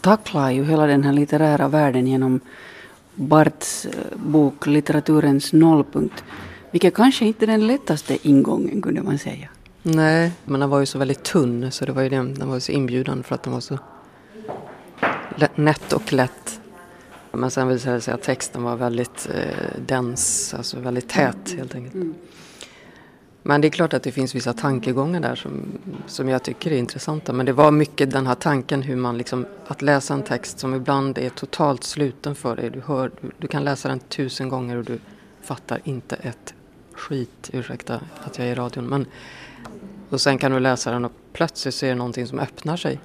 [0.00, 2.40] tacklar ju hela den här litterära världen genom
[3.14, 6.24] Barts eh, bok Litteraturens nollpunkt.
[6.70, 9.48] Vilket kanske inte är den lättaste ingången kunde man säga.
[9.82, 12.58] Nej, men den var ju så väldigt tunn så det var ju det, den var
[12.58, 13.78] så inbjudande för att den var så
[15.54, 16.60] nätt och lätt.
[17.32, 21.74] Men sen visade det sig att texten var väldigt eh, dens, alltså väldigt tät helt
[21.74, 21.94] enkelt.
[21.94, 22.14] Mm.
[23.46, 26.76] Men det är klart att det finns vissa tankegångar där som, som jag tycker är
[26.76, 27.32] intressanta.
[27.32, 30.74] Men det var mycket den här tanken hur man liksom, att läsa en text som
[30.74, 32.70] ibland är totalt sluten för dig.
[32.70, 34.98] Du, hör, du, du kan läsa den tusen gånger och du
[35.42, 36.54] fattar inte ett
[36.92, 38.86] skit, ursäkta att jag är i radion.
[38.86, 39.06] Men,
[40.10, 43.00] och sen kan du läsa den och plötsligt så är det någonting som öppnar sig.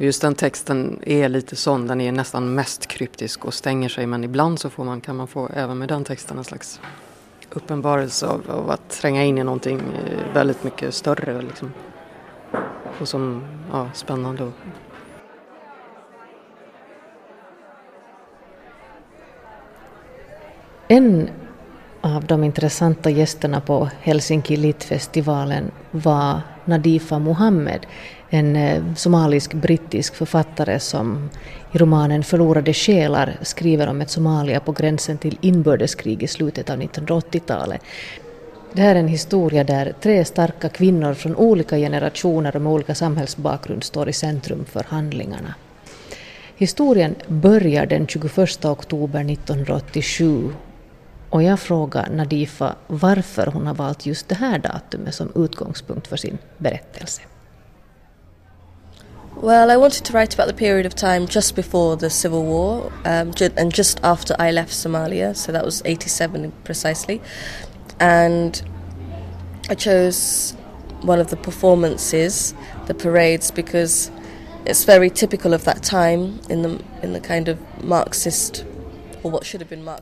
[0.00, 4.24] Just den texten är lite sån, den är nästan mest kryptisk och stänger sig men
[4.24, 6.80] ibland så får man, kan man få även med den texten en slags
[7.50, 11.72] uppenbarelse av, av att tränga in i någonting eh, väldigt mycket större liksom.
[13.00, 14.52] och som ja, spännande.
[20.88, 21.30] En
[22.00, 27.86] av de intressanta gästerna på Helsinki Litfestivalen var Nadifa Mohammed,
[28.30, 31.30] en eh, somalisk-brittisk författare som
[31.72, 36.80] i romanen Förlorade själar skriver om ett Somalia på gränsen till inbördeskrig i slutet av
[36.80, 37.80] 1980-talet.
[38.72, 42.94] Det här är en historia där tre starka kvinnor från olika generationer och med olika
[42.94, 45.54] samhällsbakgrund står i centrum för handlingarna.
[46.56, 50.50] Historien börjar den 21 oktober 1987
[51.30, 56.16] och jag frågar Nadifa varför hon har valt just det här datumet som utgångspunkt för
[56.16, 57.22] sin berättelse.
[59.40, 62.90] Well, I wanted to write about the period of time just before the civil war
[63.04, 67.20] um, and just after I left Somalia, so that was 87 precisely.
[68.00, 68.60] And
[69.70, 70.56] I chose
[71.02, 72.52] one of the performances,
[72.86, 74.10] the parades, because
[74.64, 78.64] it's very typical of that time in the in the kind of Marxist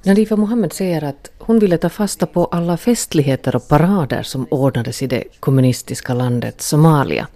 [0.03, 5.03] Nadifa Mohammed säger att hon ville ta fasta på alla festligheter och parader som ordnades
[5.03, 7.29] i det kommunistiska landet Somalia.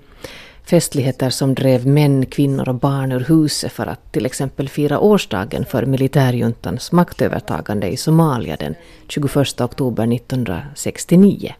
[0.64, 5.64] Festligheter som drev män, kvinnor och barn ur huset för att till exempel fira årsdagen
[5.64, 8.74] för militärjuntans maktövertagande i Somalia den
[9.08, 11.54] 21 oktober 1969.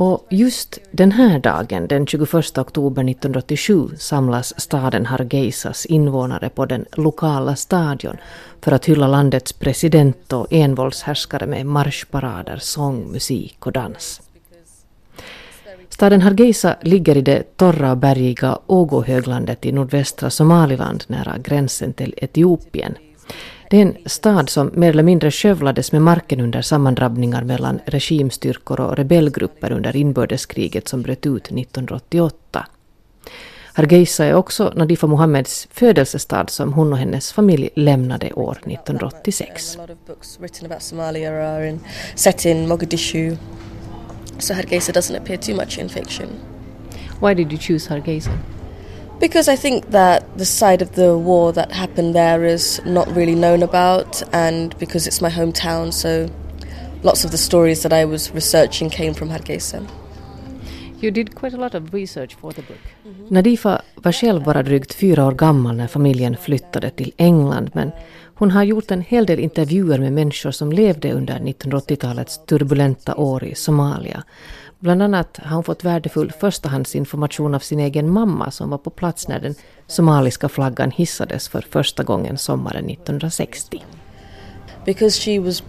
[0.00, 6.84] Och just den här dagen, den 21 oktober 1987, samlas staden Hargeisas invånare på den
[6.96, 8.16] lokala stadion
[8.60, 14.20] för att hylla landets president och envåldshärskare med marschparader, sång, musik och dans.
[15.88, 22.14] Staden Hargeisa ligger i det torra och bergiga Ogo-höglandet i nordvästra Somaliland nära gränsen till
[22.16, 22.94] Etiopien.
[23.70, 28.80] Det är en stad som mer eller mindre skövlades med marken under sammandrabbningar mellan regimstyrkor
[28.80, 32.66] och rebellgrupper under inbördeskriget som bröt ut 1988.
[33.72, 39.78] Hargeisa är också Nadifa Mohammeds födelsestad som hon och hennes familj lämnade år 1986.
[44.38, 46.28] So Hargeisa doesn't appear too much in fiction.
[47.20, 48.30] Why did you choose Hargeisa?
[49.20, 53.34] Because I think that the side of the war that happened there is not really
[53.34, 56.28] known about, and because it's my hometown, so
[57.02, 59.86] lots of the stories that I was researching came from Hargeisa.
[61.00, 62.80] You did quite a lot of research for the book.
[63.30, 67.90] Nadifa var själv bara drygt fyra år gammal när familjen flyttade till England men
[68.34, 73.44] hon har gjort en hel del intervjuer med människor som levde under 1980-talets turbulenta år
[73.44, 74.22] i Somalia.
[74.80, 79.28] Bland annat har hon fått värdefull förstahandsinformation av sin egen mamma som var på plats
[79.28, 79.54] när den
[79.86, 83.82] somaliska flaggan hissades för första gången sommaren 1960.
[84.84, 85.62] Because she was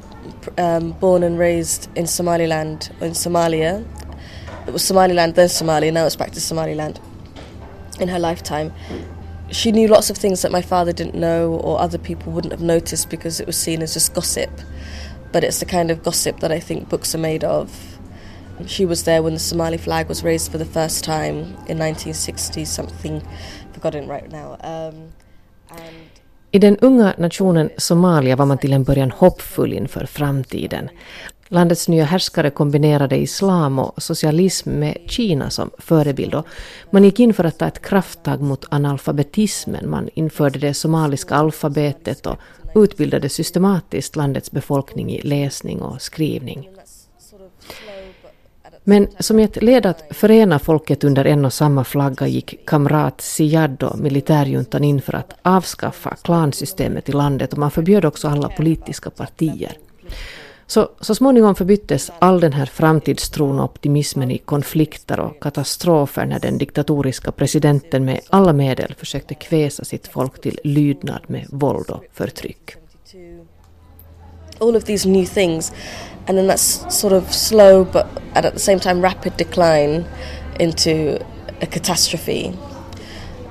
[0.57, 3.83] um, born and raised in Somaliland, in Somalia,
[4.67, 6.99] it was Somaliland then Somalia, now it's back to Somaliland
[7.99, 8.71] in her lifetime.
[9.51, 12.65] She knew lots of things that my father didn't know or other people wouldn't have
[12.65, 14.51] noticed because it was seen as just gossip.
[15.31, 17.88] But it's the kind of gossip that I think books are made of.
[18.67, 22.65] She was there when the Somali flag was raised for the first time in 1960
[22.65, 23.21] something,
[23.73, 24.57] forgotten right now.
[24.63, 25.11] Um,
[26.51, 30.89] I den unga nationen Somalia var man till en början hoppfull inför framtiden.
[31.47, 36.47] Landets nya härskare kombinerade islam och socialism med Kina som förebild och
[36.91, 39.89] man gick in för att ta ett krafttag mot analfabetismen.
[39.89, 42.37] Man införde det somaliska alfabetet och
[42.75, 46.69] utbildade systematiskt landets befolkning i läsning och skrivning.
[48.83, 53.83] Men som ett led att förena folket under en och samma flagga gick kamrat Siad
[53.83, 59.09] och militärjuntan in för att avskaffa klansystemet i landet och man förbjöd också alla politiska
[59.09, 59.77] partier.
[60.67, 66.39] Så, så småningom förbyttes all den här framtidstron och optimismen i konflikter och katastrofer när
[66.39, 72.03] den diktatoriska presidenten med alla medel försökte kväsa sitt folk till lydnad med våld och
[72.13, 72.75] förtryck.
[74.59, 75.71] all of these new things,
[76.29, 80.07] and then that's sort of slow but at the same time rapid decline
[80.59, 81.19] into
[81.61, 82.55] a catastrophe.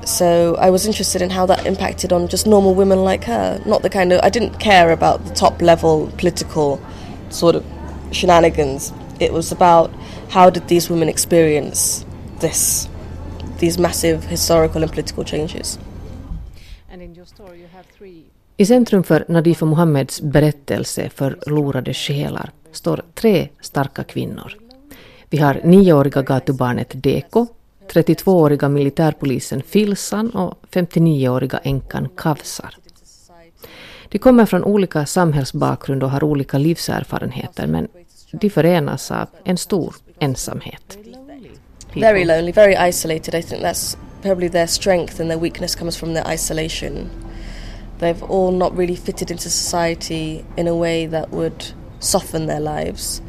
[0.05, 3.61] So I was interested in how that impacted on just normal women like her.
[3.67, 6.81] Not the kind of I didn't care about the top level political
[7.31, 7.65] sort of
[8.13, 8.93] shenanigans.
[9.19, 9.91] It was about
[10.31, 12.07] how did these women experience
[12.39, 12.89] this,
[13.59, 15.79] these massive historical and political changes.
[16.89, 22.51] And in your story you have three I centrum för Nadifa Muhammeds berättelse Förlorade själar
[22.79, 24.55] står tre starka kvinnor.
[25.31, 27.47] Vi har nioåriga gatubarnet Deko,
[27.93, 32.75] 32-åriga militärpolisen Filsan och 59-åriga änkan Kavsar.
[34.09, 37.89] De kommer från olika samhällsbakgrund och har olika livserfarenheter men
[38.33, 40.99] de förenas av en stor ensamhet.
[41.95, 43.35] Very lonely, very isolated.
[43.35, 46.93] I think that's probably their strength and their weakness comes from their isolation.
[47.99, 51.65] They've all not really fitted into society in a way that would
[52.01, 53.23] soften their lives.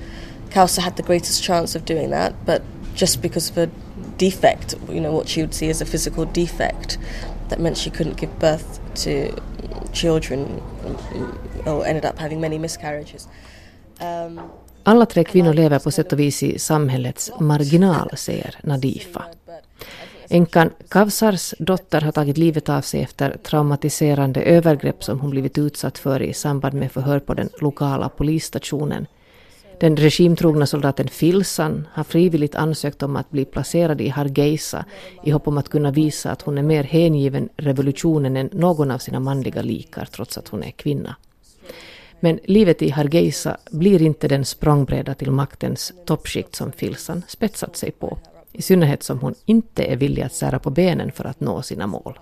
[0.49, 2.61] Kausa had the greatest chance of doing that, but
[2.95, 3.69] just because of a
[4.17, 6.97] defect, you know, what she would see as a physical defect,
[7.49, 9.31] that meant she couldn't give birth to
[9.93, 10.61] children
[11.65, 13.27] or ended up having many miscarriages.
[14.01, 14.41] Um,
[14.83, 19.25] Alla tre kvinnor lever på sätt och vis i samhällets marginal, säger Nadifa.
[20.31, 25.97] Änkan Kavsars dotter har tagit livet av sig efter traumatiserande övergrepp som hon blivit utsatt
[25.97, 29.05] för i samband med förhör på den lokala polisstationen.
[29.79, 34.85] Den regimtrogna soldaten Filsan har frivilligt ansökt om att bli placerad i Hargeisa
[35.23, 38.97] i hopp om att kunna visa att hon är mer hängiven revolutionen än någon av
[38.97, 41.15] sina manliga likar trots att hon är kvinna.
[42.19, 47.91] Men livet i Hargeisa blir inte den språngbräda till maktens toppskikt som Filsan spetsat sig
[47.91, 48.17] på.
[48.51, 51.87] I synnerhet som hon inte är villig att sära på benen för att nå sina
[51.87, 52.19] mål.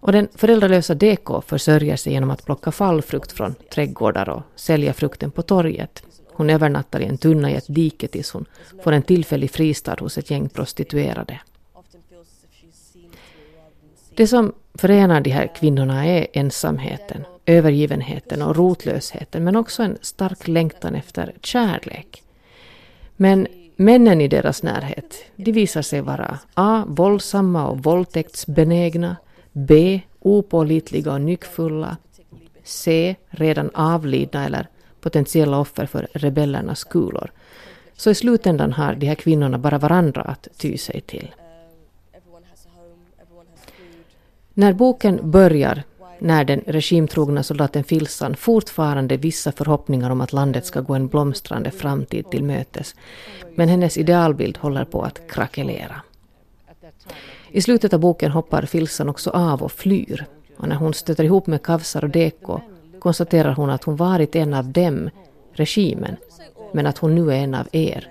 [0.00, 5.30] Och den föräldralösa DK försörjer sig genom att plocka fallfrukt från trädgårdar och sälja frukten
[5.30, 6.02] på torget.
[6.32, 8.44] Hon övernattar i en tunna i ett dike tills hon
[8.84, 11.40] får en tillfällig fristad hos ett gäng prostituerade.
[14.14, 20.48] Det som förenar de här kvinnorna är ensamheten, övergivenheten och rotlösheten men också en stark
[20.48, 22.22] längtan efter kärlek.
[23.22, 26.84] Men männen i deras närhet, de visar sig vara A.
[26.86, 29.16] Våldsamma och våldtäktsbenägna,
[29.52, 30.00] B.
[30.20, 31.96] Opålitliga och nyckfulla,
[32.64, 33.16] C.
[33.28, 34.66] Redan avlidna eller
[35.00, 37.30] potentiella offer för rebellernas kulor.
[37.96, 41.34] Så i slutändan har de här kvinnorna bara varandra att ty sig till.
[44.54, 45.82] När boken börjar
[46.20, 51.70] när den regimtrogna soldaten Filsan fortfarande vissa förhoppningar om att landet ska gå en blomstrande
[51.70, 52.94] framtid till mötes.
[53.54, 56.02] Men hennes idealbild håller på att krackelera.
[57.50, 60.26] I slutet av boken hoppar Filsan också av och flyr.
[60.56, 62.60] Och när hon stöter ihop med Kavsar och Deko
[62.98, 65.10] konstaterar hon att hon varit en av dem,
[65.52, 66.16] regimen,
[66.72, 68.08] men att hon nu är en av er,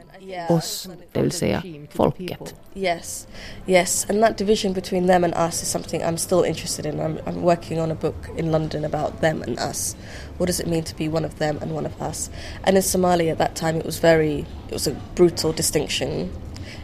[0.49, 2.55] oss, det vill säga folket.
[2.73, 3.27] Yes,
[3.65, 6.99] yes, and that division between them and us is something I'm still interested in.
[6.99, 9.95] I'm, I'm working on a book in London about them and us.
[10.37, 12.29] What does it mean to be one of them and one of us?
[12.63, 16.31] And in Somalia at that time, it was very, it was a brutal distinction.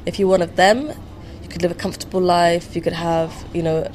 [0.06, 0.92] If you're one of them,
[1.42, 2.76] you could live a comfortable life.
[2.76, 3.88] You could have, you know,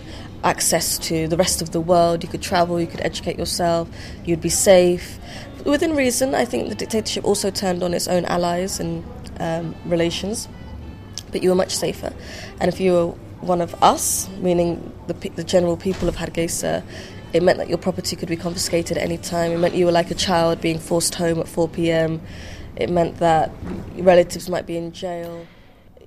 [0.42, 2.22] access to the rest of the world.
[2.22, 2.80] You could travel.
[2.80, 3.88] You could educate yourself.
[4.24, 5.18] You'd be safe.
[5.66, 9.04] Within reason, I think the dictatorship also turned on its own allies and
[9.40, 10.48] um, relations,
[11.32, 12.12] but you were much safer.
[12.60, 13.06] And if you were
[13.40, 16.82] one of us, meaning the, the general people of Hargeisa,
[17.32, 19.52] it meant that your property could be confiscated at any time.
[19.52, 22.20] It meant you were like a child being forced home at 4 p.m.
[22.76, 23.50] It meant that
[23.96, 25.46] relatives might be in jail.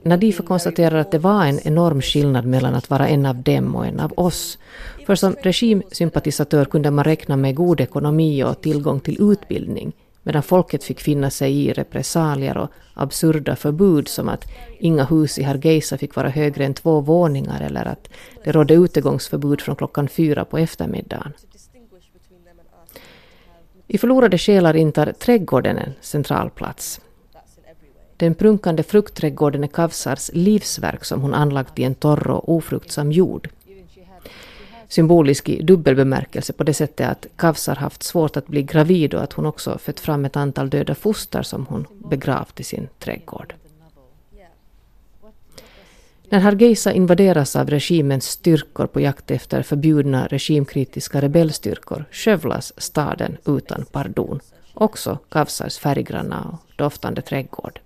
[0.05, 3.85] Nadifa konstaterar att det var en enorm skillnad mellan att vara en av dem och
[3.85, 4.57] en av oss.
[5.05, 10.83] För som regimsympatisatör kunde man räkna med god ekonomi och tillgång till utbildning, medan folket
[10.83, 14.45] fick finna sig i repressalier och absurda förbud som att
[14.79, 18.09] inga hus i Hargeisa fick vara högre än två våningar eller att
[18.43, 21.33] det rådde utegångsförbud från klockan fyra på eftermiddagen.
[23.87, 27.01] I Förlorade själar intar trädgården en central plats.
[28.17, 33.49] Den prunkande fruktträdgården är Kavsars livsverk som hon anlagt i en torr och ofruktsam jord.
[34.93, 39.23] Symbolisk i dubbel bemärkelse på det sättet att Kavsar haft svårt att bli gravid och
[39.23, 43.55] att hon också fött fram ett antal döda foster som hon begravt i sin trädgård.
[46.29, 53.85] När Hargeisa invaderas av regimens styrkor på jakt efter förbjudna regimkritiska rebellstyrkor skövlas staden utan
[53.91, 54.39] pardon,
[54.73, 57.79] också Kavsars färggranna och doftande trädgård.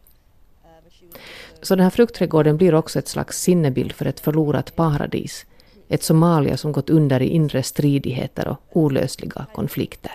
[1.62, 5.46] Så den här fruktträdgården blir också ett slags sinnebild för ett förlorat paradis.
[5.90, 10.12] Ett Somalia som gått under i inre stridigheter och olösliga konflikter.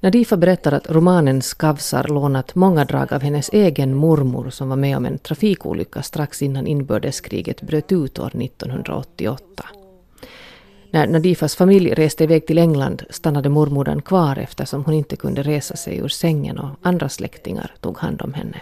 [0.00, 4.96] Nadifa berättar att romanen Skavsar lånat många drag av hennes egen mormor som var med
[4.96, 9.64] om en trafikolycka strax innan inbördeskriget bröt ut år 1988.
[10.90, 15.76] När Nadifas familj reste iväg till England stannade mormodern kvar eftersom hon inte kunde resa
[15.76, 18.60] sig ur sängen och andra släktingar tog hand om henne.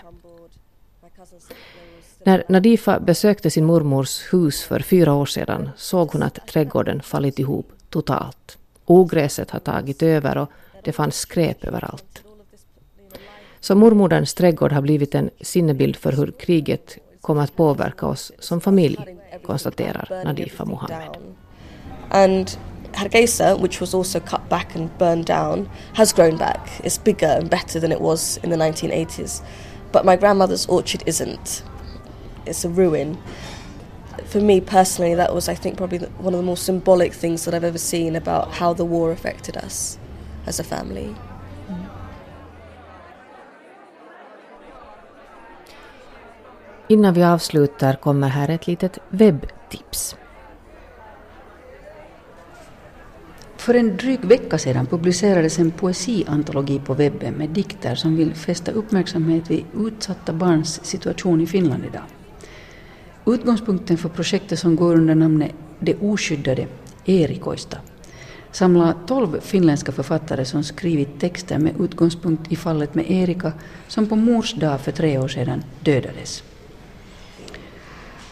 [2.27, 7.39] När Nadifa besökte sin mormors hus för fyra år sedan såg hon att trädgården fallit
[7.39, 8.59] ihop totalt.
[8.85, 10.51] Ogräset har tagit över och
[10.85, 12.22] det fanns skräp överallt.
[13.61, 18.61] Så mormoderns trädgård har blivit en sinnebild för hur kriget kommer att påverka oss som
[18.61, 18.99] familj,
[19.43, 21.09] konstaterar Nadifa Mohammed.
[22.11, 22.59] And
[22.93, 26.81] Hargeisa, which was also cut back and burned down, has grown back.
[26.85, 29.43] It's bigger and better than it was in the 1980s.
[29.93, 31.64] But my grandmother's orchard isn't.
[32.47, 33.17] It's a ruin.
[34.27, 37.55] For me personally, that was, I think, probably one of the more symbolic things that
[37.55, 39.99] I've ever seen about how the war affected us
[40.47, 41.15] as a family.
[46.89, 50.17] Innan vi avslutar kommer här ett litet webbtips.
[53.57, 58.71] För en dryg vecka sedan publicerades en poesiantologi på webben med dikter som vill fästa
[58.71, 62.03] uppmärksamhet vid utsatta barns situation i Finland idag.
[63.27, 66.66] Utgångspunkten för projektet som går under namnet Det oskyddade,
[67.07, 67.79] Erikoista,
[68.53, 73.53] samlar tolv finländska författare som skrivit texter med utgångspunkt i fallet med Erika
[73.89, 76.43] som på mors dag för tre år sedan dödades.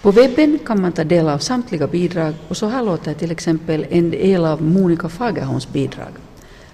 [0.02, 3.86] På webben kan man ta del av samtliga bidrag och så här låter till exempel
[3.90, 6.12] en del av Monica Fagerholms bidrag.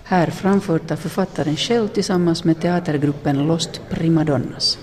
[0.04, 4.78] Här framfört av författaren själv tillsammans med teatergruppen Lost Primadonnas.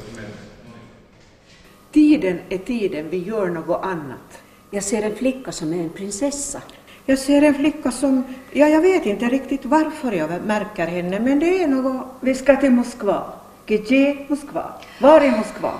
[1.91, 4.41] Tiden är tiden vi gör något annat.
[4.71, 6.61] Jag ser en flicka som är en prinsessa.
[7.05, 11.39] Jag ser en flicka som, ja jag vet inte riktigt varför jag märker henne, men
[11.39, 12.07] det är något...
[12.19, 13.23] Vi ska till Moskva.
[13.65, 14.71] Gdzie Moskva.
[15.01, 15.71] Var är Moskva?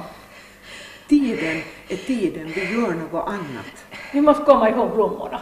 [1.08, 3.86] Tiden är tiden vi gör något annat.
[4.14, 5.40] Vi måste komma ihåg blommorna.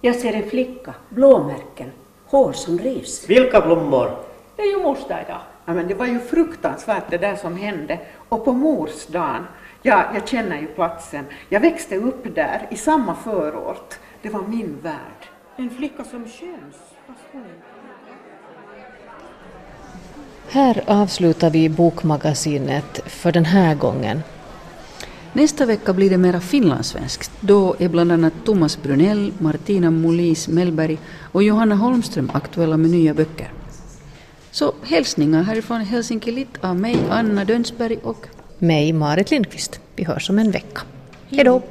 [0.00, 1.90] Jag ser en flicka, blåmärken,
[2.26, 3.28] hår som rivs.
[3.28, 4.10] Vilka blommor?
[4.56, 5.40] Det är ju mors dag idag.
[5.64, 7.98] Ja, men det var ju fruktansvärt det där som hände.
[8.28, 9.46] Och på mors dagen,
[9.82, 11.24] ja, jag känner ju platsen.
[11.48, 13.94] Jag växte upp där, i samma förort.
[14.22, 15.28] Det var min värld.
[15.56, 16.68] En flicka som inte-
[20.48, 24.22] Här avslutar vi bokmagasinet för den här gången.
[25.32, 27.30] Nästa vecka blir det mera finlandssvenskt.
[27.40, 30.98] Då är bland annat Thomas Brunell, Martina Molis Mellberg
[31.32, 33.52] och Johanna Holmström aktuella med nya böcker.
[34.50, 38.26] Så hälsningar härifrån Helsinki Litt av mig, Anna Dönsberg och
[38.58, 39.80] mig, Marit Lindqvist.
[39.96, 40.80] Vi hörs om en vecka.
[41.28, 41.62] Hej då!